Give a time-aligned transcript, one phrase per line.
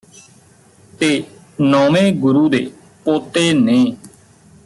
[0.99, 1.23] ਤੇ
[1.61, 2.69] ਨੌਵੇਂ ਗੁਰੂ ਦੇ
[3.05, 3.95] ਪੋਤੇ ਨੇ